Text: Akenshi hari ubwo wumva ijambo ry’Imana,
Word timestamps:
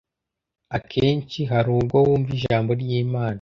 Akenshi 0.77 1.39
hari 1.51 1.69
ubwo 1.77 1.97
wumva 2.05 2.29
ijambo 2.37 2.71
ry’Imana, 2.81 3.29